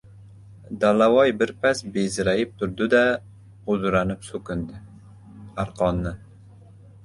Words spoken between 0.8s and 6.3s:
Dalavoy birpas bezrayib turdi-da, g‘udranib so‘kindi. Arqonni